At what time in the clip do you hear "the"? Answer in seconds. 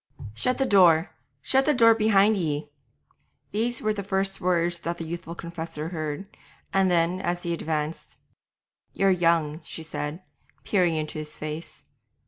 0.57-0.65, 1.67-1.75, 3.93-4.01, 4.97-5.03